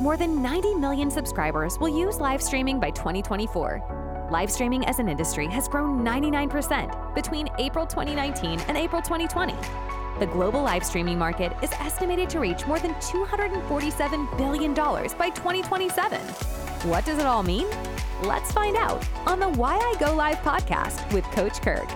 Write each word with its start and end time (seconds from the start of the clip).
more 0.00 0.16
than 0.16 0.40
90 0.40 0.76
million 0.76 1.10
subscribers 1.10 1.78
will 1.78 1.88
use 1.88 2.20
live 2.20 2.40
streaming 2.42 2.80
by 2.80 2.90
2024. 2.90 4.28
Live 4.30 4.50
streaming 4.50 4.84
as 4.86 4.98
an 4.98 5.08
industry 5.08 5.46
has 5.48 5.68
grown 5.68 6.02
99% 6.02 7.14
between 7.14 7.48
April 7.58 7.86
2019 7.86 8.60
and 8.60 8.78
April 8.78 9.02
2020. 9.02 9.54
The 10.18 10.26
global 10.26 10.62
live 10.62 10.86
streaming 10.86 11.18
market 11.18 11.52
is 11.62 11.70
estimated 11.72 12.30
to 12.30 12.40
reach 12.40 12.66
more 12.66 12.78
than 12.78 12.94
$247 12.94 14.38
billion 14.38 14.72
by 14.72 15.30
2027. 15.30 16.20
What 16.88 17.04
does 17.04 17.18
it 17.18 17.26
all 17.26 17.42
mean? 17.42 17.66
Let's 18.22 18.52
find 18.52 18.76
out 18.76 19.06
on 19.26 19.38
the 19.38 19.48
Why 19.50 19.76
I 19.76 19.94
Go 20.00 20.14
Live 20.14 20.38
podcast 20.38 21.12
with 21.12 21.24
Coach 21.24 21.60
Kirk. 21.60 21.88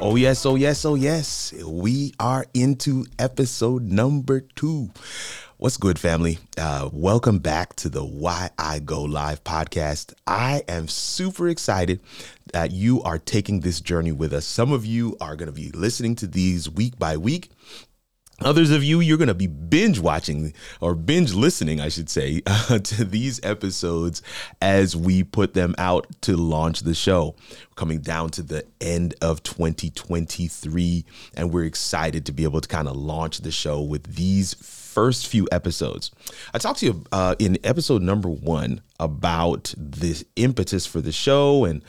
Oh, 0.00 0.16
yes, 0.16 0.44
oh, 0.44 0.56
yes, 0.56 0.84
oh, 0.84 0.96
yes. 0.96 1.54
We 1.64 2.14
are 2.18 2.46
into 2.52 3.06
episode 3.18 3.82
number 3.84 4.40
two. 4.40 4.90
What's 5.56 5.76
good, 5.76 6.00
family? 6.00 6.40
Uh, 6.58 6.90
welcome 6.92 7.38
back 7.38 7.76
to 7.76 7.88
the 7.88 8.04
Why 8.04 8.50
I 8.58 8.80
Go 8.80 9.02
Live 9.02 9.44
podcast. 9.44 10.12
I 10.26 10.64
am 10.66 10.88
super 10.88 11.48
excited 11.48 12.00
that 12.52 12.72
you 12.72 13.00
are 13.04 13.20
taking 13.20 13.60
this 13.60 13.80
journey 13.80 14.10
with 14.10 14.32
us. 14.32 14.46
Some 14.46 14.72
of 14.72 14.84
you 14.84 15.16
are 15.20 15.36
going 15.36 15.46
to 15.46 15.52
be 15.52 15.70
listening 15.70 16.16
to 16.16 16.26
these 16.26 16.68
week 16.68 16.98
by 16.98 17.16
week. 17.16 17.50
Others 18.40 18.72
of 18.72 18.82
you, 18.82 18.98
you're 18.98 19.16
going 19.16 19.28
to 19.28 19.34
be 19.34 19.46
binge 19.46 20.00
watching 20.00 20.52
or 20.80 20.96
binge 20.96 21.34
listening, 21.34 21.80
I 21.80 21.88
should 21.88 22.10
say, 22.10 22.42
uh, 22.46 22.78
to 22.82 23.04
these 23.04 23.38
episodes 23.44 24.22
as 24.60 24.96
we 24.96 25.22
put 25.22 25.54
them 25.54 25.76
out 25.78 26.08
to 26.22 26.36
launch 26.36 26.80
the 26.80 26.94
show. 26.94 27.36
Coming 27.76 28.00
down 28.00 28.30
to 28.30 28.42
the 28.42 28.66
end 28.80 29.14
of 29.22 29.44
2023, 29.44 31.04
and 31.36 31.52
we're 31.52 31.64
excited 31.64 32.26
to 32.26 32.32
be 32.32 32.42
able 32.42 32.60
to 32.60 32.68
kind 32.68 32.88
of 32.88 32.96
launch 32.96 33.38
the 33.38 33.52
show 33.52 33.80
with 33.80 34.16
these 34.16 34.54
first 34.94 35.26
few 35.26 35.48
episodes. 35.50 36.12
I 36.54 36.58
talked 36.58 36.78
to 36.78 36.86
you 36.86 37.04
uh, 37.10 37.34
in 37.40 37.58
episode 37.64 38.00
number 38.00 38.28
one 38.28 38.80
about 39.00 39.74
the 39.76 40.24
impetus 40.36 40.86
for 40.86 41.00
the 41.00 41.10
show 41.10 41.64
and 41.64 41.82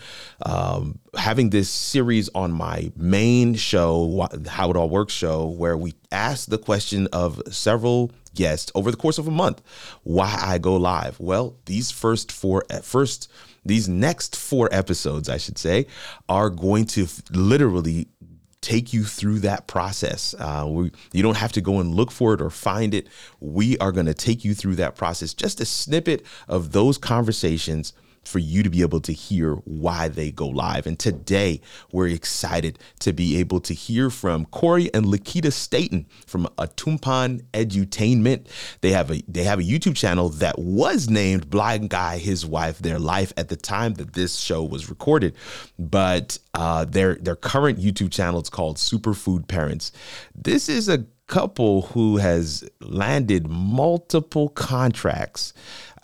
um, 0.43 0.97
having 1.15 1.51
this 1.51 1.69
series 1.69 2.29
on 2.33 2.51
my 2.51 2.91
main 2.95 3.53
show, 3.53 4.27
How 4.47 4.71
It 4.71 4.75
All 4.75 4.89
Works 4.89 5.13
show, 5.13 5.45
where 5.45 5.77
we 5.77 5.93
asked 6.11 6.49
the 6.49 6.57
question 6.57 7.07
of 7.13 7.39
several 7.51 8.11
guests 8.33 8.71
over 8.73 8.89
the 8.89 8.97
course 8.97 9.19
of 9.19 9.27
a 9.27 9.31
month 9.31 9.61
why 10.01 10.35
I 10.41 10.57
go 10.57 10.75
live. 10.75 11.19
Well, 11.19 11.57
these 11.65 11.91
first 11.91 12.31
four, 12.31 12.65
first, 12.81 13.31
these 13.63 13.87
next 13.87 14.35
four 14.35 14.67
episodes, 14.71 15.29
I 15.29 15.37
should 15.37 15.59
say, 15.59 15.85
are 16.27 16.49
going 16.49 16.85
to 16.87 17.07
literally 17.31 18.07
take 18.65 18.93
you 18.93 19.03
through 19.03 19.39
that 19.39 19.67
process. 19.67 20.33
Uh, 20.39 20.65
we, 20.67 20.91
you 21.13 21.21
don't 21.21 21.37
have 21.37 21.51
to 21.51 21.61
go 21.61 21.79
and 21.79 21.93
look 21.93 22.09
for 22.09 22.33
it 22.33 22.41
or 22.41 22.49
find 22.49 22.95
it. 22.95 23.07
We 23.39 23.77
are 23.77 23.91
going 23.91 24.07
to 24.07 24.13
take 24.15 24.43
you 24.43 24.55
through 24.55 24.75
that 24.75 24.95
process, 24.95 25.35
just 25.35 25.61
a 25.61 25.65
snippet 25.65 26.25
of 26.47 26.71
those 26.71 26.97
conversations 26.97 27.93
for 28.27 28.39
you 28.39 28.63
to 28.63 28.69
be 28.69 28.81
able 28.81 29.01
to 29.01 29.13
hear 29.13 29.55
why 29.65 30.07
they 30.07 30.31
go 30.31 30.47
live. 30.47 30.87
And 30.87 30.97
today 30.97 31.61
we're 31.91 32.07
excited 32.07 32.79
to 32.99 33.13
be 33.13 33.37
able 33.37 33.59
to 33.61 33.73
hear 33.73 34.09
from 34.09 34.45
Corey 34.45 34.93
and 34.93 35.05
LaQuita 35.05 35.51
Staten 35.51 36.05
from 36.25 36.47
Atumpan 36.57 37.43
Edutainment. 37.53 38.47
They 38.81 38.91
have 38.91 39.11
a 39.11 39.21
they 39.27 39.43
have 39.43 39.59
a 39.59 39.63
YouTube 39.63 39.95
channel 39.95 40.29
that 40.29 40.59
was 40.59 41.09
named 41.09 41.49
Blind 41.49 41.89
Guy 41.89 42.17
His 42.17 42.45
Wife 42.45 42.79
Their 42.79 42.99
Life 42.99 43.33
at 43.37 43.49
the 43.49 43.55
time 43.55 43.95
that 43.95 44.13
this 44.13 44.35
show 44.37 44.63
was 44.63 44.89
recorded, 44.89 45.35
but 45.77 46.37
uh, 46.53 46.85
their 46.85 47.15
their 47.15 47.35
current 47.35 47.79
YouTube 47.79 48.11
channel 48.11 48.41
is 48.41 48.49
called 48.49 48.77
Superfood 48.77 49.47
Parents. 49.47 49.91
This 50.33 50.69
is 50.69 50.89
a 50.89 51.05
couple 51.27 51.83
who 51.83 52.17
has 52.17 52.67
landed 52.81 53.47
multiple 53.47 54.49
contracts 54.49 55.53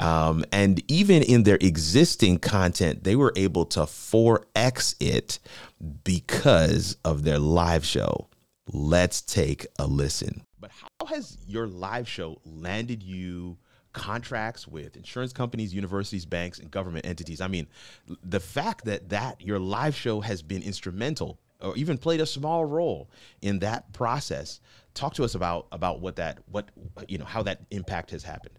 um, 0.01 0.43
and 0.51 0.81
even 0.91 1.21
in 1.21 1.43
their 1.43 1.59
existing 1.61 2.39
content, 2.39 3.03
they 3.03 3.15
were 3.15 3.31
able 3.35 3.65
to 3.65 3.81
4x 3.81 4.95
it 4.99 5.37
because 6.03 6.97
of 7.05 7.23
their 7.23 7.37
live 7.37 7.85
show. 7.85 8.27
Let's 8.73 9.21
take 9.21 9.67
a 9.77 9.85
listen. 9.85 10.43
But 10.59 10.71
how 10.71 11.05
has 11.05 11.37
your 11.47 11.67
live 11.67 12.09
show 12.09 12.41
landed 12.43 13.01
you? 13.03 13.57
contracts 13.93 14.69
with 14.69 14.95
insurance 14.95 15.33
companies, 15.33 15.73
universities, 15.73 16.25
banks, 16.25 16.59
and 16.59 16.71
government 16.71 17.05
entities. 17.05 17.41
I 17.41 17.49
mean, 17.49 17.67
the 18.23 18.39
fact 18.39 18.85
that 18.85 19.09
that 19.09 19.41
your 19.41 19.59
live 19.59 19.97
show 19.97 20.21
has 20.21 20.41
been 20.41 20.63
instrumental 20.63 21.41
or 21.61 21.75
even 21.75 21.97
played 21.97 22.21
a 22.21 22.25
small 22.25 22.65
role 22.65 23.09
in 23.41 23.59
that 23.59 23.91
process. 23.93 24.59
Talk 24.93 25.13
to 25.15 25.23
us 25.23 25.35
about 25.35 25.67
about 25.71 26.01
what 26.01 26.17
that 26.17 26.39
what 26.47 26.69
you 27.07 27.17
know 27.17 27.25
how 27.25 27.43
that 27.43 27.61
impact 27.71 28.11
has 28.11 28.23
happened. 28.23 28.57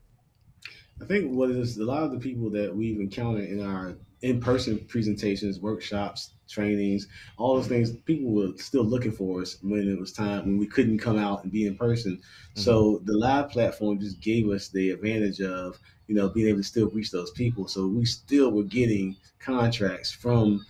I 1.00 1.04
think 1.04 1.32
what 1.32 1.50
is 1.50 1.78
a 1.78 1.84
lot 1.84 2.04
of 2.04 2.12
the 2.12 2.18
people 2.18 2.48
that 2.50 2.74
we've 2.74 3.00
encountered 3.00 3.48
in 3.48 3.64
our 3.64 3.96
in-person 4.22 4.78
presentations, 4.86 5.58
workshops, 5.58 6.34
trainings, 6.48 7.08
all 7.38 7.56
those 7.56 7.66
things, 7.66 7.91
people 7.91 8.30
were 8.30 8.52
still 8.56 8.84
looking 8.84 9.10
for 9.10 9.42
us 9.42 9.58
when 9.62 9.88
it 9.88 9.98
was 9.98 10.12
time 10.12 10.44
when 10.44 10.58
we 10.58 10.66
couldn't 10.66 10.98
come 10.98 11.18
out 11.18 11.42
and 11.42 11.52
be 11.52 11.66
in 11.66 11.76
person. 11.76 12.16
Mm-hmm. 12.16 12.60
So 12.60 13.00
the 13.04 13.16
live 13.16 13.50
platform 13.50 13.98
just 13.98 14.20
gave 14.20 14.48
us 14.48 14.68
the 14.68 14.91
advantage 14.91 15.41
of 15.41 15.78
you 16.06 16.14
know 16.14 16.28
being 16.28 16.48
able 16.48 16.58
to 16.58 16.64
still 16.64 16.88
reach 16.91 17.10
those 17.10 17.30
people. 17.32 17.66
So 17.66 17.86
we 17.86 18.04
still 18.04 18.52
were 18.52 18.64
getting 18.64 19.16
contracts 19.41 20.12
from 20.12 20.64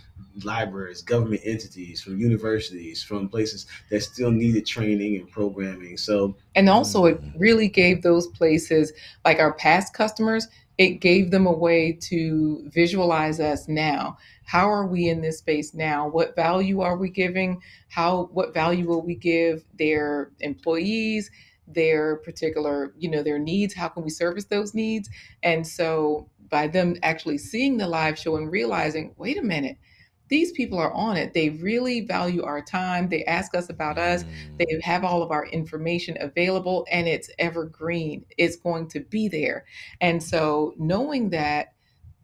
libraries, 0.45 1.03
government 1.03 1.43
entities, 1.45 2.03
from 2.03 2.19
universities, 2.19 3.03
from 3.03 3.29
places 3.29 3.67
that 3.91 4.03
still 4.03 4.31
needed 4.31 4.67
training 4.67 5.17
and 5.17 5.31
programming. 5.31 5.97
So, 5.97 6.37
and 6.55 6.69
also 6.69 7.05
it 7.07 7.23
mm. 7.23 7.33
really 7.39 7.69
gave 7.69 8.03
those 8.03 8.27
places, 8.29 8.93
like 9.25 9.39
our 9.39 9.55
past 9.55 9.95
customers, 9.95 10.49
it 10.79 11.01
gave 11.01 11.31
them 11.31 11.47
a 11.47 11.53
way 11.53 11.93
to 11.93 12.69
visualize 12.71 13.41
us 13.41 13.69
now. 13.69 14.17
How 14.45 14.69
are 14.71 14.87
we 14.87 15.09
in 15.09 15.21
this 15.21 15.39
space 15.39 15.75
now? 15.75 16.09
What 16.09 16.35
value 16.35 16.81
are 16.81 16.97
we 16.97 17.11
giving? 17.11 17.61
How 17.89 18.31
what 18.33 18.55
value 18.55 18.87
will 18.87 19.03
we 19.03 19.15
give 19.15 19.65
their 19.79 20.33
employees? 20.41 21.31
their 21.69 22.17
particular 22.17 22.93
you 22.99 23.09
know 23.09 23.23
their 23.23 23.39
needs 23.39 23.73
how 23.73 23.89
can 23.89 24.03
we 24.03 24.11
service 24.11 24.45
those 24.47 24.75
needs 24.75 25.09
and 25.43 25.67
so 25.67 26.29
by 26.49 26.67
them 26.67 26.97
actually 27.03 27.39
seeing 27.39 27.77
the 27.77 27.87
live 27.87 28.19
show 28.19 28.37
and 28.37 28.51
realizing 28.51 29.15
wait 29.17 29.39
a 29.39 29.43
minute 29.43 29.77
these 30.33 30.51
people 30.51 30.79
are 30.79 30.93
on 30.95 31.19
it. 31.19 31.35
They 31.35 31.51
really 31.51 32.01
value 32.01 32.43
our 32.43 32.63
time. 32.63 33.11
They 33.11 33.23
ask 33.27 33.55
us 33.55 33.69
about 33.69 33.99
us. 33.99 34.25
They 34.57 34.65
mm. 34.65 34.81
have 34.81 35.05
all 35.05 35.23
of 35.23 35.31
our 35.31 35.45
information 35.45 36.17
available 36.21 36.87
and 36.91 37.07
it's 37.07 37.29
evergreen. 37.39 38.25
It's 38.39 38.57
going 38.57 38.89
to 38.89 39.01
be 39.01 39.29
there. 39.29 39.67
And 40.01 40.23
so 40.23 40.73
knowing 40.79 41.29
that, 41.31 41.75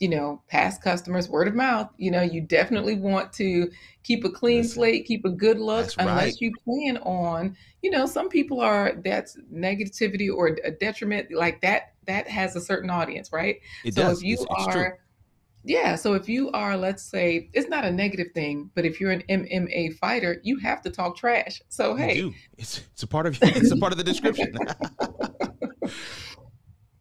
you 0.00 0.08
know, 0.08 0.40
past 0.48 0.80
customers, 0.82 1.28
word 1.28 1.48
of 1.48 1.54
mouth, 1.54 1.90
you 1.98 2.10
know, 2.10 2.22
you 2.22 2.40
definitely 2.40 2.94
want 2.94 3.30
to 3.34 3.70
keep 4.04 4.24
a 4.24 4.30
clean 4.30 4.62
Listen, 4.62 4.74
slate, 4.74 5.04
keep 5.04 5.26
a 5.26 5.30
good 5.30 5.58
look, 5.58 5.90
unless 5.98 6.24
right. 6.24 6.40
you 6.40 6.52
plan 6.64 6.96
on, 6.98 7.58
you 7.82 7.90
know, 7.90 8.06
some 8.06 8.30
people 8.30 8.62
are 8.62 8.94
that's 9.04 9.36
negativity 9.52 10.34
or 10.34 10.56
a 10.64 10.70
detriment 10.70 11.30
like 11.30 11.60
that. 11.60 11.92
That 12.06 12.26
has 12.26 12.56
a 12.56 12.60
certain 12.62 12.88
audience, 12.88 13.34
right? 13.34 13.56
It 13.84 13.96
so 13.96 14.02
does. 14.04 14.18
if 14.20 14.24
you 14.24 14.34
it's, 14.34 14.46
it's 14.48 14.66
are 14.66 14.72
true 14.72 14.92
yeah. 15.68 15.96
So 15.96 16.14
if 16.14 16.28
you 16.30 16.50
are, 16.52 16.76
let's 16.78 17.02
say, 17.02 17.50
it's 17.52 17.68
not 17.68 17.84
a 17.84 17.90
negative 17.90 18.28
thing, 18.32 18.70
but 18.74 18.86
if 18.86 19.00
you're 19.00 19.10
an 19.10 19.22
MMA 19.28 19.98
fighter, 19.98 20.40
you 20.42 20.56
have 20.58 20.80
to 20.82 20.90
talk 20.90 21.16
trash. 21.16 21.60
So 21.68 21.94
hey, 21.94 22.16
you 22.16 22.34
it's 22.56 22.80
it's 22.92 23.02
a 23.02 23.06
part 23.06 23.26
of 23.26 23.38
it's 23.42 23.70
a 23.70 23.76
part 23.76 23.92
of 23.92 23.98
the 23.98 24.04
description. 24.04 24.56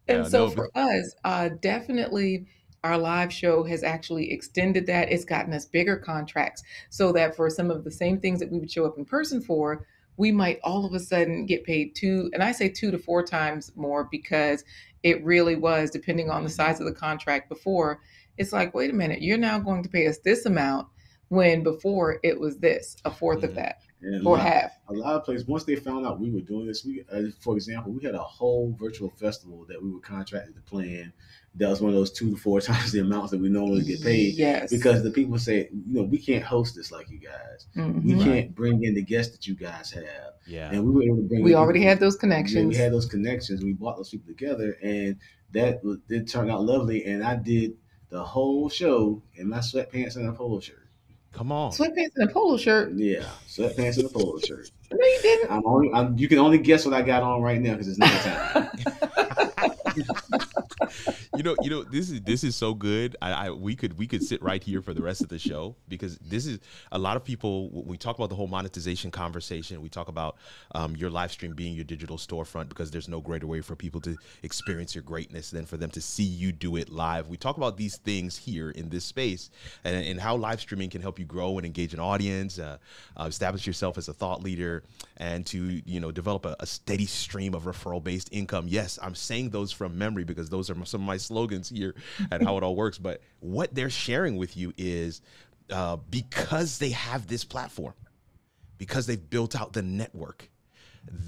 and 0.06 0.26
so 0.26 0.46
no, 0.46 0.50
for 0.50 0.68
us, 0.74 1.14
uh, 1.24 1.48
definitely 1.62 2.46
our 2.84 2.98
live 2.98 3.32
show 3.32 3.64
has 3.64 3.82
actually 3.82 4.30
extended 4.30 4.86
that. 4.86 5.10
It's 5.10 5.24
gotten 5.24 5.54
us 5.54 5.64
bigger 5.64 5.96
contracts 5.96 6.62
so 6.90 7.10
that 7.12 7.34
for 7.34 7.48
some 7.48 7.70
of 7.70 7.84
the 7.84 7.90
same 7.90 8.20
things 8.20 8.38
that 8.40 8.52
we 8.52 8.58
would 8.58 8.70
show 8.70 8.84
up 8.84 8.98
in 8.98 9.06
person 9.06 9.40
for, 9.40 9.86
we 10.18 10.30
might 10.30 10.60
all 10.62 10.84
of 10.84 10.92
a 10.92 11.00
sudden 11.00 11.46
get 11.46 11.64
paid 11.64 11.94
two, 11.94 12.28
and 12.34 12.42
I 12.42 12.52
say 12.52 12.68
two 12.68 12.90
to 12.90 12.98
four 12.98 13.22
times 13.22 13.72
more 13.76 14.08
because 14.10 14.62
it 15.02 15.24
really 15.24 15.56
was, 15.56 15.90
depending 15.90 16.28
on 16.28 16.44
the 16.44 16.50
size 16.50 16.80
of 16.80 16.86
the 16.86 16.92
contract 16.92 17.48
before, 17.48 18.00
it's 18.38 18.52
like, 18.52 18.74
wait 18.74 18.90
a 18.90 18.94
minute, 18.94 19.22
you're 19.22 19.38
now 19.38 19.58
going 19.58 19.82
to 19.82 19.88
pay 19.88 20.06
us 20.06 20.18
this 20.18 20.46
amount 20.46 20.88
when 21.28 21.62
before 21.62 22.18
it 22.22 22.38
was 22.38 22.58
this, 22.58 22.96
a 23.04 23.10
fourth 23.10 23.42
of 23.42 23.54
that. 23.54 23.82
And 24.00 24.24
or 24.24 24.36
a 24.36 24.38
lot, 24.38 24.46
half. 24.46 24.70
A 24.88 24.92
lot 24.92 25.14
of 25.16 25.24
places, 25.24 25.46
once 25.48 25.64
they 25.64 25.74
found 25.74 26.06
out 26.06 26.20
we 26.20 26.30
were 26.30 26.40
doing 26.40 26.68
this, 26.68 26.84
we, 26.84 27.04
uh, 27.12 27.22
for 27.40 27.56
example, 27.56 27.92
we 27.92 28.04
had 28.04 28.14
a 28.14 28.18
whole 28.18 28.74
virtual 28.78 29.10
festival 29.10 29.66
that 29.68 29.82
we 29.82 29.90
were 29.90 30.00
contracted 30.00 30.54
to 30.54 30.60
plan. 30.62 31.12
That 31.56 31.68
was 31.68 31.80
one 31.80 31.88
of 31.90 31.96
those 31.96 32.12
two 32.12 32.30
to 32.30 32.36
four 32.36 32.60
times 32.60 32.92
the 32.92 33.00
amounts 33.00 33.32
that 33.32 33.40
we 33.40 33.48
normally 33.48 33.82
get 33.82 34.00
paid. 34.00 34.34
Yes. 34.34 34.70
Because 34.70 35.02
the 35.02 35.10
people 35.10 35.36
say, 35.38 35.68
you 35.72 35.94
know, 35.94 36.04
we 36.04 36.18
can't 36.18 36.44
host 36.44 36.76
this 36.76 36.92
like 36.92 37.10
you 37.10 37.18
guys. 37.18 37.66
Mm-hmm. 37.76 38.18
We 38.18 38.24
can't 38.24 38.54
bring 38.54 38.84
in 38.84 38.94
the 38.94 39.02
guests 39.02 39.32
that 39.32 39.48
you 39.48 39.56
guys 39.56 39.90
have. 39.90 40.34
Yeah. 40.46 40.70
And 40.70 40.84
we 40.84 40.92
were 40.92 41.02
able 41.02 41.16
to 41.16 41.22
bring. 41.28 41.42
We 41.42 41.56
already 41.56 41.82
had 41.82 41.98
those 41.98 42.14
connections. 42.14 42.62
Yeah, 42.62 42.68
we 42.68 42.76
had 42.76 42.92
those 42.92 43.06
connections. 43.06 43.64
We 43.64 43.72
brought 43.72 43.96
those 43.96 44.10
people 44.10 44.28
together, 44.28 44.76
and 44.80 45.16
that 45.52 45.80
did 46.08 46.28
turn 46.28 46.50
out 46.50 46.62
lovely. 46.62 47.04
And 47.04 47.24
I 47.24 47.34
did 47.34 47.76
the 48.10 48.22
whole 48.22 48.68
show 48.68 49.22
in 49.34 49.48
my 49.48 49.58
sweatpants 49.58 50.16
and 50.16 50.28
a 50.28 50.32
polo 50.32 50.60
shirt. 50.60 50.86
Come 51.32 51.52
on, 51.52 51.72
sweatpants 51.72 52.12
and 52.16 52.28
a 52.28 52.32
polo 52.32 52.56
shirt. 52.56 52.92
Yeah, 52.94 53.28
sweatpants 53.46 53.98
and 53.98 54.06
a 54.06 54.08
polo 54.08 54.38
shirt. 54.38 54.70
No, 54.90 54.98
you 54.98 55.18
didn't. 55.22 55.50
I'm 55.50 55.66
only. 55.66 55.90
I'm, 55.92 56.18
you 56.18 56.28
can 56.28 56.38
only 56.38 56.58
guess 56.58 56.84
what 56.84 56.94
I 56.94 57.02
got 57.02 57.22
on 57.22 57.42
right 57.42 57.60
now 57.60 57.72
because 57.72 57.88
it's 57.88 57.98
night 57.98 58.20
time. 58.22 58.70
you 61.38 61.44
know, 61.44 61.54
you 61.62 61.70
know, 61.70 61.84
this 61.84 62.10
is 62.10 62.20
this 62.22 62.42
is 62.42 62.56
so 62.56 62.74
good. 62.74 63.16
I, 63.22 63.30
I 63.46 63.50
we 63.50 63.76
could 63.76 63.96
we 63.96 64.08
could 64.08 64.24
sit 64.24 64.42
right 64.42 64.62
here 64.62 64.82
for 64.82 64.92
the 64.92 65.02
rest 65.02 65.20
of 65.20 65.28
the 65.28 65.38
show 65.38 65.76
because 65.88 66.18
this 66.18 66.46
is 66.46 66.58
a 66.90 66.98
lot 66.98 67.16
of 67.16 67.22
people. 67.22 67.70
We 67.84 67.96
talk 67.96 68.16
about 68.16 68.28
the 68.28 68.34
whole 68.34 68.48
monetization 68.48 69.12
conversation. 69.12 69.80
We 69.80 69.88
talk 69.88 70.08
about 70.08 70.36
um, 70.74 70.96
your 70.96 71.10
live 71.10 71.30
stream 71.30 71.54
being 71.54 71.76
your 71.76 71.84
digital 71.84 72.16
storefront 72.16 72.68
because 72.68 72.90
there's 72.90 73.08
no 73.08 73.20
greater 73.20 73.46
way 73.46 73.60
for 73.60 73.76
people 73.76 74.00
to 74.00 74.16
experience 74.42 74.96
your 74.96 75.02
greatness 75.04 75.50
than 75.50 75.64
for 75.64 75.76
them 75.76 75.90
to 75.90 76.00
see 76.00 76.24
you 76.24 76.50
do 76.50 76.74
it 76.74 76.88
live. 76.88 77.28
We 77.28 77.36
talk 77.36 77.56
about 77.56 77.76
these 77.76 77.98
things 77.98 78.36
here 78.36 78.70
in 78.70 78.88
this 78.88 79.04
space 79.04 79.50
and, 79.84 80.04
and 80.04 80.20
how 80.20 80.34
live 80.34 80.60
streaming 80.60 80.90
can 80.90 81.02
help 81.02 81.20
you 81.20 81.24
grow 81.24 81.56
and 81.56 81.64
engage 81.64 81.94
an 81.94 82.00
audience, 82.00 82.58
uh, 82.58 82.78
uh, 83.16 83.26
establish 83.26 83.64
yourself 83.64 83.96
as 83.96 84.08
a 84.08 84.12
thought 84.12 84.42
leader, 84.42 84.82
and 85.18 85.46
to 85.46 85.80
you 85.86 86.00
know 86.00 86.10
develop 86.10 86.44
a, 86.46 86.56
a 86.58 86.66
steady 86.66 87.06
stream 87.06 87.54
of 87.54 87.62
referral 87.62 88.02
based 88.02 88.28
income. 88.32 88.66
Yes, 88.66 88.98
I'm 89.00 89.14
saying 89.14 89.50
those 89.50 89.70
from 89.70 89.96
memory 89.96 90.24
because 90.24 90.48
those 90.48 90.68
are 90.68 90.84
some 90.84 91.02
of 91.02 91.06
my 91.06 91.16
slogans 91.28 91.68
here 91.68 91.94
and 92.30 92.42
how 92.42 92.56
it 92.56 92.62
all 92.62 92.74
works. 92.74 92.98
But 92.98 93.20
what 93.40 93.74
they're 93.74 93.90
sharing 93.90 94.36
with 94.36 94.56
you 94.56 94.72
is 94.76 95.20
uh, 95.70 95.96
because 96.10 96.78
they 96.78 96.90
have 96.90 97.26
this 97.26 97.44
platform, 97.44 97.94
because 98.78 99.06
they've 99.06 99.30
built 99.30 99.54
out 99.54 99.72
the 99.72 99.82
network, 99.82 100.48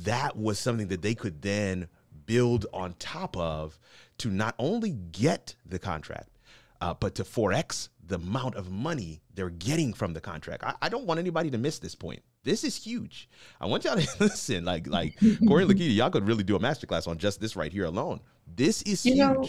that 0.03 0.37
was 0.37 0.59
something 0.59 0.89
that 0.89 1.03
they 1.03 1.15
could 1.15 1.43
then 1.43 1.89
build 2.27 2.67
on 2.73 2.95
top 2.99 3.37
of 3.37 3.79
to 4.19 4.31
not 4.31 4.55
only 4.59 4.91
get 4.91 5.55
the 5.67 5.79
contract, 5.79 6.39
uh, 6.81 6.95
but 6.95 7.15
to 7.15 7.25
forex 7.25 7.89
the 8.07 8.17
amount 8.17 8.57
of 8.57 8.71
money 8.71 9.21
they're 9.35 9.51
getting 9.51 9.93
from 9.93 10.13
the 10.13 10.21
contract. 10.21 10.65
I, 10.65 10.75
I, 10.83 10.89
don't 10.89 11.07
want 11.07 11.21
anybody 11.21 11.51
to 11.51 11.59
miss 11.59 11.79
this 11.79 11.95
point. 11.95 12.23
This 12.43 12.65
is 12.65 12.77
huge. 12.77 13.29
I 13.61 13.67
want 13.67 13.85
y'all 13.85 13.97
to 13.97 14.09
listen. 14.21 14.65
Like, 14.65 14.87
like 14.87 15.17
Corey 15.47 15.65
and 15.65 15.73
LaQuita, 15.73 15.95
y'all 15.95 16.11
could 16.11 16.27
really 16.27 16.43
do 16.43 16.57
a 16.57 16.59
masterclass 16.59 17.07
on 17.07 17.19
just 17.19 17.41
this 17.41 17.57
right 17.57 17.73
here 17.73 17.85
alone. 17.85 18.21
This 18.57 18.83
is 18.83 19.05
you 19.05 19.15
huge. 19.15 19.19
Know, 19.19 19.49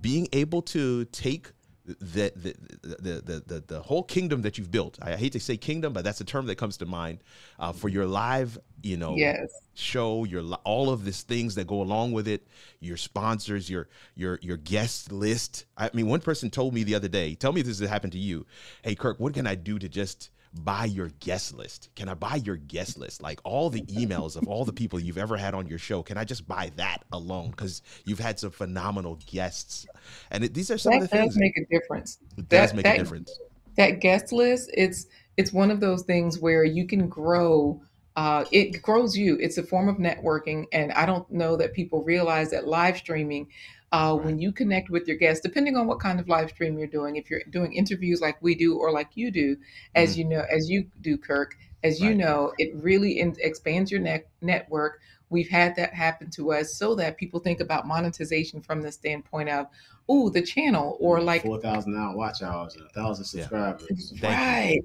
Being 0.00 0.28
able 0.32 0.62
to 0.62 1.04
take 1.06 1.52
the 1.84 2.32
the, 2.36 2.54
the 2.82 3.20
the 3.20 3.42
the 3.46 3.64
the 3.66 3.80
whole 3.80 4.02
kingdom 4.02 4.42
that 4.42 4.58
you've 4.58 4.70
built. 4.70 4.98
I 5.00 5.16
hate 5.16 5.32
to 5.32 5.40
say 5.40 5.56
kingdom, 5.56 5.92
but 5.92 6.04
that's 6.04 6.20
a 6.20 6.24
term 6.24 6.46
that 6.46 6.56
comes 6.56 6.76
to 6.78 6.86
mind 6.86 7.22
uh, 7.58 7.72
for 7.72 7.88
your 7.88 8.06
live, 8.06 8.58
you 8.82 8.96
know, 8.96 9.16
yes. 9.16 9.50
show. 9.74 10.24
Your 10.24 10.42
all 10.64 10.90
of 10.90 11.04
these 11.04 11.22
things 11.22 11.54
that 11.54 11.66
go 11.66 11.80
along 11.80 12.12
with 12.12 12.28
it. 12.28 12.46
Your 12.80 12.96
sponsors, 12.96 13.70
your 13.70 13.88
your 14.14 14.38
your 14.42 14.56
guest 14.58 15.12
list. 15.12 15.64
I 15.76 15.90
mean, 15.94 16.08
one 16.08 16.20
person 16.20 16.50
told 16.50 16.74
me 16.74 16.82
the 16.82 16.94
other 16.94 17.08
day. 17.08 17.34
Tell 17.34 17.52
me 17.52 17.60
if 17.60 17.66
this 17.66 17.78
has 17.80 17.88
happened 17.88 18.12
to 18.12 18.18
you. 18.18 18.46
Hey, 18.82 18.94
Kirk, 18.94 19.18
what 19.18 19.34
can 19.34 19.46
I 19.46 19.54
do 19.54 19.78
to 19.78 19.88
just 19.88 20.30
buy 20.54 20.84
your 20.86 21.08
guest 21.20 21.54
list? 21.54 21.90
Can 21.96 22.08
I 22.08 22.14
buy 22.14 22.36
your 22.36 22.56
guest 22.56 22.98
list? 22.98 23.22
Like 23.22 23.40
all 23.44 23.70
the 23.70 23.82
emails 23.82 24.36
of 24.36 24.46
all 24.48 24.64
the 24.64 24.72
people 24.72 24.98
you've 24.98 25.18
ever 25.18 25.36
had 25.36 25.54
on 25.54 25.66
your 25.66 25.78
show. 25.78 26.02
Can 26.02 26.16
I 26.16 26.24
just 26.24 26.46
buy 26.46 26.72
that 26.76 26.98
alone? 27.12 27.50
Because 27.50 27.82
you've 28.04 28.18
had 28.18 28.38
some 28.38 28.50
phenomenal 28.50 29.18
guests, 29.26 29.86
and 30.30 30.44
it, 30.44 30.54
these 30.54 30.70
are 30.70 30.78
some 30.78 30.92
that 30.92 30.96
of 30.96 31.02
the 31.02 31.08
things. 31.08 31.34
That 31.34 31.40
does 31.40 31.54
make 31.56 31.56
a 31.58 31.66
difference. 31.66 32.18
It 32.36 32.48
does 32.48 32.74
make 32.74 32.84
that, 32.84 32.96
a 32.96 32.98
difference. 32.98 33.38
That 33.76 34.00
guest 34.00 34.32
list, 34.32 34.70
it's 34.74 35.06
it's 35.36 35.52
one 35.52 35.70
of 35.70 35.80
those 35.80 36.02
things 36.02 36.38
where 36.38 36.64
you 36.64 36.86
can 36.86 37.08
grow. 37.08 37.80
Uh, 38.18 38.44
it 38.50 38.82
grows 38.82 39.16
you. 39.16 39.36
It's 39.40 39.58
a 39.58 39.62
form 39.62 39.88
of 39.88 39.98
networking, 39.98 40.66
and 40.72 40.90
I 40.90 41.06
don't 41.06 41.30
know 41.30 41.56
that 41.56 41.72
people 41.72 42.02
realize 42.02 42.50
that 42.50 42.66
live 42.66 42.96
streaming 42.96 43.46
uh, 43.92 44.16
right. 44.16 44.26
when 44.26 44.40
you 44.40 44.50
connect 44.50 44.90
with 44.90 45.06
your 45.06 45.16
guests, 45.16 45.40
depending 45.40 45.76
on 45.76 45.86
what 45.86 46.00
kind 46.00 46.18
of 46.18 46.28
live 46.28 46.50
stream 46.50 46.76
you're 46.80 46.88
doing. 46.88 47.14
If 47.14 47.30
you're 47.30 47.44
doing 47.50 47.72
interviews 47.74 48.20
like 48.20 48.36
we 48.42 48.56
do 48.56 48.76
or 48.76 48.90
like 48.90 49.10
you 49.14 49.30
do, 49.30 49.56
as 49.94 50.10
mm-hmm. 50.10 50.18
you 50.18 50.36
know, 50.36 50.44
as 50.50 50.68
you 50.68 50.88
do, 51.00 51.16
Kirk, 51.16 51.56
as 51.84 52.00
you 52.00 52.08
right. 52.08 52.16
know, 52.16 52.52
it 52.58 52.74
really 52.74 53.20
in, 53.20 53.36
expands 53.38 53.92
your 53.92 54.00
net, 54.00 54.26
network. 54.40 54.98
We've 55.30 55.48
had 55.48 55.76
that 55.76 55.94
happen 55.94 56.28
to 56.30 56.54
us 56.54 56.74
so 56.74 56.96
that 56.96 57.18
people 57.18 57.38
think 57.38 57.60
about 57.60 57.86
monetization 57.86 58.62
from 58.62 58.82
the 58.82 58.90
standpoint 58.90 59.48
of, 59.48 59.68
oh, 60.08 60.28
the 60.28 60.42
channel 60.42 60.96
or 60.98 61.20
like 61.20 61.44
4,000 61.44 61.96
hour 61.96 62.16
watch 62.16 62.42
hours 62.42 62.74
and 62.74 62.84
a 62.84 62.88
thousand 62.88 63.26
subscribers. 63.26 64.12
Yeah. 64.16 64.28
Right. 64.28 64.82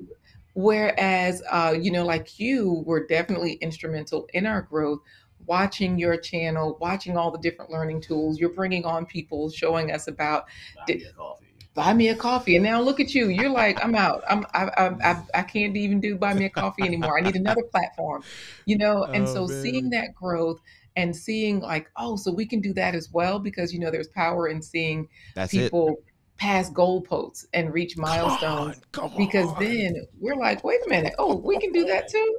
Whereas, 0.53 1.41
uh, 1.50 1.75
you 1.79 1.91
know, 1.91 2.05
like 2.05 2.39
you 2.39 2.83
were 2.85 3.07
definitely 3.07 3.53
instrumental 3.53 4.27
in 4.33 4.45
our 4.45 4.61
growth 4.61 5.00
watching 5.45 5.97
your 5.97 6.17
channel, 6.17 6.77
watching 6.79 7.17
all 7.17 7.31
the 7.31 7.39
different 7.39 7.71
learning 7.71 8.01
tools. 8.01 8.39
You're 8.39 8.50
bringing 8.50 8.85
on 8.85 9.05
people, 9.05 9.50
showing 9.50 9.91
us 9.91 10.07
about. 10.07 10.45
Buy 10.88 10.95
me 10.95 11.03
a 11.03 11.13
coffee. 11.13 11.45
Buy 11.75 11.94
me 11.94 12.09
a 12.09 12.15
coffee, 12.15 12.55
and 12.55 12.63
now 12.63 12.81
look 12.81 13.00
at 13.00 13.15
you. 13.15 13.29
You're 13.29 13.50
like, 13.50 13.83
I'm 13.83 13.95
out. 13.95 14.23
I'm. 14.29 14.45
I. 14.53 14.69
I. 14.77 15.23
I, 15.33 15.41
can't 15.41 15.75
even 15.75 16.00
do 16.00 16.15
buy 16.17 16.35
me 16.35 16.45
a 16.45 16.50
coffee 16.50 16.83
anymore. 16.83 17.17
I 17.17 17.21
need 17.21 17.35
another 17.35 17.63
platform, 17.63 18.23
you 18.65 18.77
know. 18.77 19.06
And 19.06 19.27
oh, 19.27 19.33
so 19.33 19.47
man. 19.47 19.61
seeing 19.63 19.89
that 19.89 20.13
growth 20.13 20.61
and 20.95 21.15
seeing 21.15 21.61
like, 21.61 21.89
oh, 21.97 22.15
so 22.15 22.31
we 22.31 22.45
can 22.45 22.61
do 22.61 22.73
that 22.73 22.94
as 22.94 23.11
well 23.11 23.39
because 23.39 23.73
you 23.73 23.79
know 23.79 23.89
there's 23.89 24.09
power 24.09 24.49
in 24.49 24.61
seeing 24.61 25.09
That's 25.33 25.51
people. 25.51 25.89
It 25.89 26.12
pass 26.38 26.69
goalposts 26.71 27.45
and 27.53 27.74
reach 27.74 27.97
milestones 27.97 28.81
come 28.91 29.06
on, 29.06 29.09
come 29.12 29.18
because 29.18 29.47
on. 29.50 29.63
then 29.63 29.95
we're 30.19 30.35
like, 30.35 30.63
wait 30.63 30.80
a 30.85 30.89
minute, 30.89 31.13
oh, 31.19 31.35
we 31.35 31.57
can 31.59 31.71
do 31.71 31.85
that 31.85 32.07
too, 32.09 32.38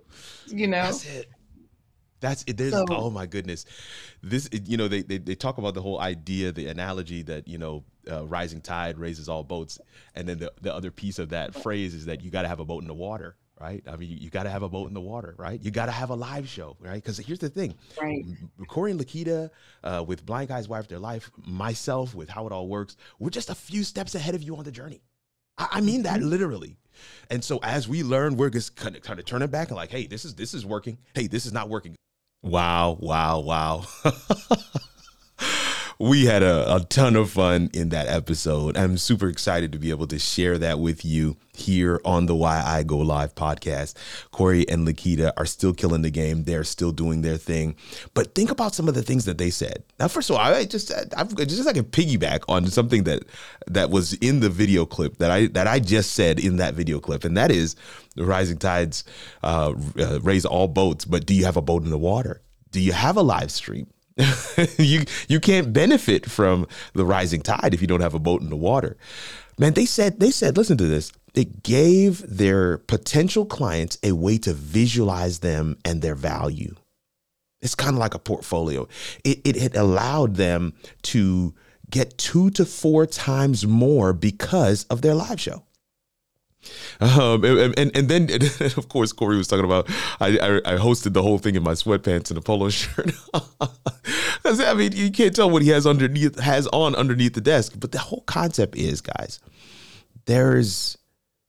you 0.49 0.67
know. 0.67 0.82
That's 0.82 1.06
it. 1.06 1.29
That's 2.20 2.44
it. 2.46 2.56
There's 2.56 2.73
so, 2.73 2.87
oh 2.91 3.11
my 3.11 3.26
goodness, 3.26 3.67
this 4.23 4.49
you 4.50 4.79
know 4.79 4.88
they, 4.88 5.02
they 5.02 5.19
they 5.19 5.35
talk 5.35 5.58
about 5.58 5.75
the 5.75 5.82
whole 5.82 6.00
idea, 6.00 6.52
the 6.52 6.69
analogy 6.69 7.23
that 7.25 7.46
you 7.46 7.58
know 7.58 7.85
uh, 8.11 8.26
rising 8.26 8.62
tide 8.62 8.96
raises 8.96 9.29
all 9.29 9.44
boats, 9.44 9.79
and 10.14 10.26
then 10.26 10.38
the 10.38 10.50
the 10.62 10.75
other 10.75 10.91
piece 10.91 11.19
of 11.19 11.29
that 11.31 11.55
phrase 11.55 11.93
is 11.93 12.06
that 12.06 12.25
you 12.25 12.31
got 12.31 12.43
to 12.43 12.49
have 12.49 12.61
a 12.61 12.64
boat 12.64 12.81
in 12.81 12.88
the 12.88 12.94
water, 12.94 13.37
right? 13.61 13.83
I 13.87 13.97
mean, 13.97 14.11
you, 14.11 14.17
you 14.17 14.31
got 14.31 14.45
to 14.45 14.51
have 14.51 14.62
a 14.62 14.69
boat 14.69 14.89
in 14.89 14.95
the 14.95 15.01
water, 15.01 15.35
right? 15.39 15.61
You 15.62 15.71
got 15.71 15.87
to 15.87 15.93
have 15.93 16.11
a 16.11 16.15
live 16.15 16.49
show, 16.49 16.77
right? 16.81 16.95
Because 16.95 17.19
here's 17.19 17.39
the 17.39 17.49
thing, 17.49 17.75
right? 18.01 18.25
Corey 18.69 18.91
and 18.91 19.01
LaQuita 19.01 19.51
uh, 19.83 20.05
with 20.06 20.25
Blind 20.27 20.49
Guys 20.49 20.69
Wife 20.69 20.89
Their 20.89 20.99
Life, 20.99 21.31
myself 21.47 22.15
with 22.15 22.29
How 22.29 22.47
It 22.47 22.53
All 22.53 22.69
Works, 22.69 22.97
we're 23.19 23.31
just 23.31 23.51
a 23.51 23.55
few 23.55 23.85
steps 23.85 24.15
ahead 24.15 24.35
of 24.35 24.43
you 24.43 24.56
on 24.56 24.65
the 24.65 24.73
journey. 24.73 25.03
I, 25.59 25.69
I 25.73 25.81
mean 25.81 26.03
that 26.03 26.21
mm-hmm. 26.21 26.29
literally. 26.29 26.77
And 27.31 27.43
so 27.43 27.59
as 27.62 27.89
we 27.89 28.03
learn, 28.03 28.37
we're 28.37 28.51
just 28.51 28.77
kind 28.77 28.97
of, 28.97 29.03
kind 29.03 29.19
of 29.19 29.25
turn 29.25 29.43
it 29.43 29.51
back 29.51 29.69
and 29.69 29.77
like, 29.77 29.91
hey, 29.91 30.06
this 30.06 30.25
is 30.25 30.35
this 30.35 30.55
is 30.55 30.65
working. 30.65 30.99
Hey, 31.15 31.27
this 31.27 31.45
is 31.45 31.53
not 31.53 31.69
working. 31.69 31.97
Wow, 32.43 32.99
wow, 33.01 33.41
wow. 33.41 33.85
we 36.05 36.27
had 36.27 36.43
a, 36.43 36.75
a, 36.75 36.81
ton 36.81 37.17
of 37.17 37.31
fun 37.31 37.71
in 37.73 37.89
that 37.89 38.09
episode. 38.09 38.77
I'm 38.77 38.99
super 38.99 39.27
excited 39.27 39.73
to 39.73 39.79
be 39.79 39.89
able 39.89 40.06
to 40.09 40.19
share 40.19 40.59
that 40.59 40.79
with 40.79 41.03
you 41.03 41.39
here 41.55 41.99
on 42.05 42.27
the 42.27 42.35
Why 42.35 42.62
I 42.62 42.83
Go 42.83 42.99
Live 42.99 43.35
podcast. 43.35 43.95
Corey 44.31 44.69
and 44.69 44.87
LaQuita 44.87 45.33
are 45.39 45.47
still 45.47 45.73
killing 45.73 46.03
the 46.03 46.11
game. 46.11 46.45
They're 46.45 46.62
still 46.62 46.93
doing 46.93 47.23
their 47.23 47.39
thing. 47.39 47.77
But 48.12 48.35
think 48.35 48.51
about 48.51 48.75
some 48.75 48.87
of 48.87 48.95
the 48.95 49.03
things 49.03 49.25
that 49.25 49.39
they 49.39 49.49
said. 49.49 49.83
Now, 49.99 50.08
first 50.08 50.29
of 50.29 50.37
all, 50.37 50.43
I 50.43 50.67
just 50.67 50.93
I've 51.17 51.34
just 51.37 51.65
like 51.65 51.79
a 51.79 51.82
piggyback 51.82 52.41
on 52.51 52.67
something 52.67 53.05
that 53.05 53.23
that 53.69 53.89
was 53.89 54.13
in 54.15 54.41
the 54.41 54.51
video 54.51 54.84
clip 54.84 55.17
that 55.19 55.31
I 55.31 55.46
that 55.49 55.67
I 55.67 55.79
just 55.79 56.13
said 56.13 56.39
in 56.39 56.58
that 56.58 56.75
video 56.75 57.01
clip, 57.01 57.25
and 57.25 57.34
that 57.39 57.51
is 57.51 57.77
rising 58.15 58.58
tides 58.58 59.05
uh, 59.43 59.73
uh, 59.99 60.20
raise 60.20 60.44
all 60.44 60.69
boats. 60.69 61.06
But 61.06 61.25
do 61.25 61.32
you 61.32 61.46
have 61.46 61.56
a 61.56 61.63
boat 61.63 61.82
in 61.82 61.89
the 61.89 61.96
water? 61.96 62.43
Do 62.73 62.81
you 62.81 62.93
have 62.93 63.17
a 63.17 63.23
live 63.23 63.51
stream? 63.51 63.87
you 64.79 65.05
you 65.29 65.41
can't 65.41 65.73
benefit 65.73 66.31
from 66.31 66.67
the 66.93 67.05
rising 67.05 67.43
tide 67.43 67.75
if 67.75 67.81
you 67.81 67.87
don't 67.87 68.01
have 68.01 68.15
a 68.15 68.19
boat 68.19 68.43
in 68.43 68.51
the 68.51 68.56
water. 68.56 68.97
Man, 69.59 69.75
they 69.75 69.87
said 69.87 70.21
they 70.21 70.31
said 70.31 70.56
listen 70.56 70.77
to 70.79 70.87
this. 70.87 71.13
It 71.35 71.65
gave 71.65 72.25
their 72.29 72.79
potential 72.79 73.44
clients 73.44 73.99
a 74.05 74.13
way 74.13 74.39
to 74.39 74.53
visualize 74.53 75.41
them 75.41 75.77
and 75.85 76.01
their 76.01 76.15
value. 76.15 76.77
It's 77.61 77.75
kind 77.75 77.94
of 77.94 77.99
like 77.99 78.15
a 78.15 78.21
portfolio. 78.21 78.87
It, 79.25 79.41
it, 79.44 79.56
it 79.56 79.77
allowed 79.77 80.37
them 80.37 80.75
to 81.05 81.55
get 81.91 82.19
two 82.19 82.51
to 82.51 82.65
four 82.65 83.06
times 83.06 83.67
more 83.67 84.13
because 84.13 84.85
of 84.85 85.03
their 85.03 85.15
live 85.15 85.41
show. 85.41 85.65
Um, 87.01 87.44
and, 87.44 87.79
and, 87.79 87.97
and 87.97 88.09
then 88.09 88.29
of 88.77 88.89
course 88.89 89.13
Corey 89.13 89.37
was 89.37 89.49
talking 89.49 89.65
about 89.65 89.91
I, 90.21 90.39
I, 90.39 90.75
I 90.75 90.79
hosted 90.79 91.13
the 91.13 91.23
whole 91.23 91.39
thing 91.39 91.55
in 91.55 91.63
my 91.63 91.73
sweatpants 91.73 92.31
and 92.31 92.39
a 92.39 92.43
polo 92.43 92.71
shirt. 92.71 93.13
Because 94.43 94.61
I 94.61 94.75
mean 94.75 94.93
you 94.93 95.11
can't 95.11 95.35
tell 95.35 95.49
what 95.49 95.63
he 95.63 95.71
has 95.71 95.87
underneath 95.87 96.39
has 96.39 96.67
on 96.67 96.94
underneath 96.94 97.33
the 97.33 97.41
desk. 97.41 97.73
But 97.79 97.93
the 97.93 97.99
whole 97.99 98.21
concept 98.27 98.77
is, 98.77 99.01
guys, 99.01 99.41
there's 100.27 100.99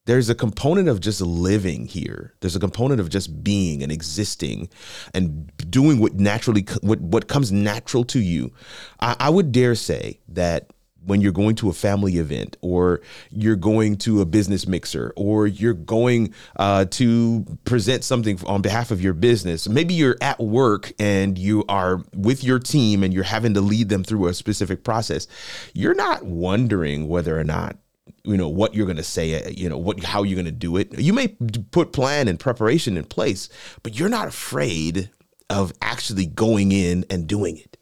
there's 0.06 0.30
a 0.30 0.36
component 0.36 0.88
of 0.88 1.00
just 1.00 1.20
living 1.20 1.88
here. 1.88 2.34
There's 2.40 2.56
a 2.56 2.60
component 2.60 3.02
of 3.02 3.10
just 3.10 3.44
being 3.44 3.82
and 3.82 3.92
existing 3.92 4.70
and 5.14 5.52
doing 5.70 6.00
what 6.00 6.14
naturally 6.14 6.66
what 6.82 7.02
what 7.02 7.28
comes 7.28 7.52
natural 7.52 8.04
to 8.06 8.20
you. 8.20 8.54
I, 9.00 9.16
I 9.20 9.30
would 9.30 9.52
dare 9.52 9.76
say 9.76 10.20
that 10.30 10.72
when 11.06 11.22
you're 11.22 11.32
going 11.32 11.56
to 11.56 11.70
a 11.70 11.74
family 11.74 12.18
event 12.18 12.58
or 12.62 13.02
you're 13.30 13.56
going 13.56 13.98
to 13.98 14.22
a 14.22 14.26
business 14.26 14.68
mixer 14.68 15.14
or 15.16 15.48
you're 15.48 15.74
going 15.74 16.34
uh, 16.58 16.86
to 16.86 17.46
present 17.66 18.04
something 18.04 18.40
on 18.46 18.62
behalf 18.62 18.92
of 18.92 19.02
your 19.02 19.14
business. 19.14 19.68
Maybe 19.68 19.94
you're 19.94 20.18
at 20.22 20.40
work 20.40 20.92
and 21.00 21.38
you 21.38 21.64
are 21.70 22.04
with 22.14 22.44
your 22.44 22.60
team 22.60 23.04
and 23.04 23.14
you're 23.14 23.24
having 23.24 23.54
to 23.54 23.62
lead 23.62 23.90
them 23.90 24.04
through 24.04 24.28
a 24.28 24.34
specific 24.34 24.84
process. 24.84 25.28
You're 25.74 25.96
not 25.96 26.24
wondering 26.24 27.08
whether 27.08 27.40
or 27.40 27.44
not 27.44 27.78
you 28.24 28.38
know 28.38 28.50
what 28.50 28.74
you're 28.74 28.86
going 28.86 28.98
to 28.98 29.04
say 29.04 29.44
uh, 29.44 29.50
you 29.50 29.70
know 29.70 29.78
what 29.78 30.04
how 30.04 30.24
you're 30.24 30.36
going 30.36 30.46
to 30.46 30.52
do 30.52 30.78
it 30.78 30.98
you 31.00 31.14
may 31.14 31.28
put 31.72 31.92
plan 31.92 32.28
and 32.28 32.40
preparation 32.40 32.98
in 32.98 33.04
place 33.04 33.50
but 33.84 33.98
you're 33.98 34.10
not 34.10 34.28
afraid 34.28 35.10
of 35.50 35.74
actually 35.82 36.26
going 36.26 36.72
in 36.72 37.06
and 37.10 37.28
doing 37.28 37.58
it 37.58 37.78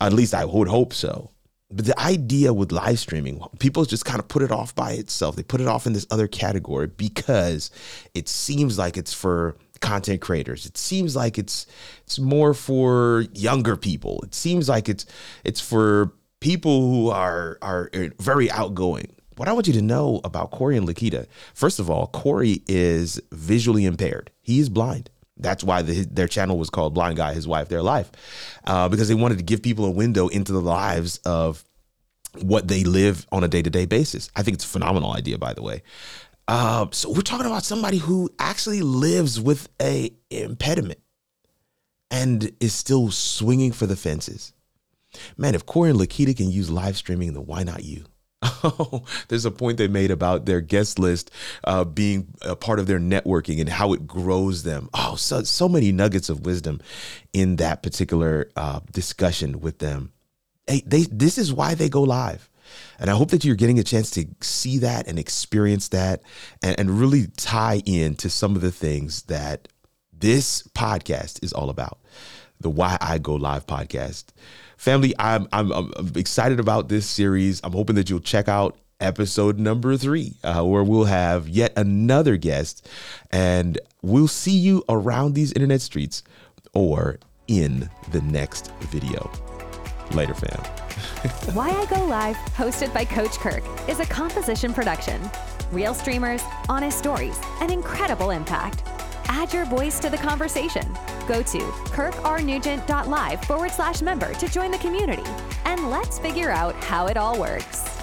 at 0.00 0.12
least 0.12 0.34
i 0.34 0.44
would 0.44 0.68
hope 0.68 0.92
so 0.92 1.30
But 1.70 1.86
the 1.86 1.98
idea 2.00 2.52
with 2.52 2.72
live 2.72 2.98
streaming, 2.98 3.40
people 3.60 3.84
just 3.84 4.04
kind 4.04 4.18
of 4.18 4.26
put 4.26 4.42
it 4.42 4.50
off 4.50 4.74
by 4.74 4.92
itself. 4.92 5.36
They 5.36 5.44
put 5.44 5.60
it 5.60 5.68
off 5.68 5.86
in 5.86 5.92
this 5.92 6.06
other 6.10 6.26
category 6.26 6.88
because 6.88 7.70
it 8.12 8.28
seems 8.28 8.76
like 8.76 8.96
it's 8.96 9.14
for 9.14 9.56
content 9.80 10.20
creators. 10.20 10.66
It 10.66 10.76
seems 10.76 11.16
like 11.16 11.38
it's 11.38 11.66
it's 12.04 12.18
more 12.18 12.54
for 12.54 13.24
younger 13.34 13.76
people. 13.76 14.20
It 14.22 14.34
seems 14.34 14.68
like 14.68 14.88
it's 14.88 15.06
it's 15.44 15.60
for 15.60 16.12
people 16.40 16.90
who 16.90 17.10
are 17.10 17.58
are 17.62 17.90
uh, 17.94 18.08
very 18.18 18.50
outgoing. 18.50 19.14
What 19.36 19.48
I 19.48 19.52
want 19.52 19.66
you 19.68 19.72
to 19.74 19.82
know 19.82 20.20
about 20.24 20.50
Corey 20.50 20.76
and 20.76 20.86
LaQuita, 20.86 21.26
first 21.54 21.78
of 21.78 21.88
all, 21.88 22.08
Corey 22.08 22.62
is 22.68 23.20
visually 23.32 23.86
impaired. 23.86 24.30
He 24.42 24.58
is 24.58 24.68
blind. 24.68 25.08
That's 25.40 25.64
why 25.64 25.82
the, 25.82 26.04
their 26.04 26.28
channel 26.28 26.58
was 26.58 26.70
called 26.70 26.94
Blind 26.94 27.16
Guy, 27.16 27.34
His 27.34 27.48
Wife, 27.48 27.68
Their 27.68 27.82
Life, 27.82 28.10
uh, 28.66 28.88
because 28.88 29.08
they 29.08 29.14
wanted 29.14 29.38
to 29.38 29.44
give 29.44 29.62
people 29.62 29.84
a 29.84 29.90
window 29.90 30.28
into 30.28 30.52
the 30.52 30.60
lives 30.60 31.18
of 31.24 31.64
what 32.40 32.68
they 32.68 32.84
live 32.84 33.26
on 33.32 33.42
a 33.44 33.48
day 33.48 33.62
to 33.62 33.70
day 33.70 33.86
basis. 33.86 34.30
I 34.36 34.42
think 34.42 34.56
it's 34.56 34.64
a 34.64 34.68
phenomenal 34.68 35.12
idea, 35.12 35.38
by 35.38 35.54
the 35.54 35.62
way. 35.62 35.82
Uh, 36.48 36.86
so 36.90 37.10
we're 37.10 37.20
talking 37.20 37.46
about 37.46 37.64
somebody 37.64 37.98
who 37.98 38.28
actually 38.38 38.82
lives 38.82 39.40
with 39.40 39.68
a 39.80 40.12
impediment 40.30 41.00
and 42.10 42.50
is 42.60 42.74
still 42.74 43.10
swinging 43.10 43.72
for 43.72 43.86
the 43.86 43.96
fences. 43.96 44.52
Man, 45.36 45.54
if 45.54 45.66
Corey 45.66 45.90
and 45.90 45.98
LaQuita 45.98 46.36
can 46.36 46.50
use 46.50 46.70
live 46.70 46.96
streaming, 46.96 47.34
then 47.34 47.46
why 47.46 47.62
not 47.62 47.84
you? 47.84 48.04
There's 49.28 49.44
a 49.44 49.50
point 49.50 49.78
they 49.78 49.88
made 49.88 50.10
about 50.10 50.46
their 50.46 50.60
guest 50.60 50.98
list 50.98 51.30
uh, 51.64 51.84
being 51.84 52.28
a 52.42 52.56
part 52.56 52.78
of 52.78 52.86
their 52.86 52.98
networking 52.98 53.60
and 53.60 53.68
how 53.68 53.92
it 53.92 54.06
grows 54.06 54.62
them. 54.62 54.88
Oh, 54.94 55.16
so 55.16 55.42
so 55.42 55.68
many 55.68 55.92
nuggets 55.92 56.28
of 56.28 56.44
wisdom 56.46 56.80
in 57.32 57.56
that 57.56 57.82
particular 57.82 58.50
uh, 58.56 58.80
discussion 58.92 59.60
with 59.60 59.78
them. 59.78 60.12
Hey, 60.66 60.82
they 60.86 61.02
this 61.02 61.38
is 61.38 61.52
why 61.52 61.74
they 61.74 61.88
go 61.88 62.02
live. 62.02 62.48
And 62.98 63.10
I 63.10 63.14
hope 63.14 63.30
that 63.30 63.44
you're 63.44 63.56
getting 63.56 63.78
a 63.78 63.84
chance 63.84 64.10
to 64.12 64.26
see 64.40 64.78
that 64.78 65.08
and 65.08 65.18
experience 65.18 65.88
that 65.88 66.22
and, 66.62 66.78
and 66.78 67.00
really 67.00 67.26
tie 67.36 67.82
in 67.84 68.14
to 68.16 68.30
some 68.30 68.54
of 68.54 68.62
the 68.62 68.70
things 68.70 69.22
that 69.22 69.68
this 70.12 70.62
podcast 70.74 71.42
is 71.42 71.52
all 71.52 71.70
about. 71.70 71.98
The 72.60 72.70
Why 72.70 72.96
I 73.00 73.18
Go 73.18 73.34
Live 73.34 73.66
podcast. 73.66 74.26
Family, 74.76 75.14
I'm, 75.18 75.48
I'm, 75.52 75.72
I'm 75.72 76.12
excited 76.16 76.60
about 76.60 76.88
this 76.88 77.06
series. 77.06 77.60
I'm 77.64 77.72
hoping 77.72 77.96
that 77.96 78.08
you'll 78.08 78.20
check 78.20 78.48
out 78.48 78.78
episode 79.00 79.58
number 79.58 79.96
three, 79.96 80.34
uh, 80.44 80.62
where 80.62 80.84
we'll 80.84 81.04
have 81.04 81.48
yet 81.48 81.72
another 81.76 82.36
guest, 82.36 82.88
and 83.30 83.78
we'll 84.02 84.28
see 84.28 84.56
you 84.56 84.84
around 84.88 85.34
these 85.34 85.52
internet 85.52 85.80
streets 85.80 86.22
or 86.74 87.18
in 87.48 87.88
the 88.12 88.20
next 88.22 88.72
video. 88.80 89.30
Later, 90.12 90.34
fam. 90.34 90.62
Why 91.54 91.70
I 91.70 91.86
Go 91.86 92.04
Live, 92.04 92.36
hosted 92.56 92.92
by 92.92 93.04
Coach 93.04 93.32
Kirk, 93.38 93.62
is 93.88 94.00
a 94.00 94.04
composition 94.04 94.74
production. 94.74 95.20
Real 95.72 95.94
streamers, 95.94 96.42
honest 96.68 96.98
stories, 96.98 97.38
and 97.60 97.70
incredible 97.70 98.30
impact. 98.30 98.82
Add 99.26 99.52
your 99.52 99.64
voice 99.66 100.00
to 100.00 100.10
the 100.10 100.16
conversation. 100.16 100.96
Go 101.30 101.42
to 101.44 101.58
kirkrnugent.live 101.94 103.44
forward 103.44 103.70
slash 103.70 104.02
member 104.02 104.34
to 104.34 104.48
join 104.48 104.72
the 104.72 104.78
community. 104.78 105.22
And 105.64 105.88
let's 105.88 106.18
figure 106.18 106.50
out 106.50 106.74
how 106.82 107.06
it 107.06 107.16
all 107.16 107.38
works. 107.38 107.99